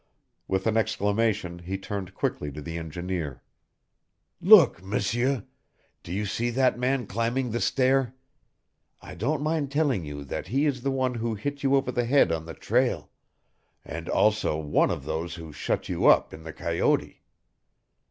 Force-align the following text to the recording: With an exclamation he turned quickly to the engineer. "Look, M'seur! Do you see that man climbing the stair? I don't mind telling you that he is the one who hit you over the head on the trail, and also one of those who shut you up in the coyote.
With 0.47 0.65
an 0.65 0.77
exclamation 0.77 1.59
he 1.59 1.77
turned 1.77 2.15
quickly 2.15 2.51
to 2.53 2.59
the 2.63 2.75
engineer. 2.79 3.43
"Look, 4.41 4.81
M'seur! 4.81 5.43
Do 6.01 6.11
you 6.11 6.25
see 6.25 6.49
that 6.49 6.79
man 6.79 7.05
climbing 7.05 7.51
the 7.51 7.61
stair? 7.61 8.15
I 8.99 9.13
don't 9.13 9.43
mind 9.43 9.69
telling 9.71 10.03
you 10.03 10.23
that 10.23 10.47
he 10.47 10.65
is 10.65 10.81
the 10.81 10.89
one 10.89 11.13
who 11.13 11.35
hit 11.35 11.61
you 11.61 11.75
over 11.75 11.91
the 11.91 12.05
head 12.05 12.31
on 12.31 12.45
the 12.47 12.55
trail, 12.55 13.11
and 13.85 14.09
also 14.09 14.57
one 14.57 14.89
of 14.89 15.05
those 15.05 15.35
who 15.35 15.51
shut 15.53 15.87
you 15.87 16.07
up 16.07 16.33
in 16.33 16.41
the 16.41 16.53
coyote. 16.53 17.21